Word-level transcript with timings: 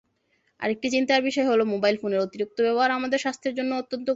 আরেকটি 0.59 0.87
চিন্তার 0.89 1.21
বিষয় 1.21 1.47
হলো, 1.47 1.63
মোবাইল 1.65 1.95
ফোনের 1.97 2.19
অতিরিক্ত 2.19 2.57
ব্যবহার 2.61 2.91
আমাদের 2.91 3.19
স্বাস্থ্যের 3.19 3.53
জন্যও 3.55 3.77
অত্যন্ত 3.77 4.07
ক্ষতিকর। 4.07 4.09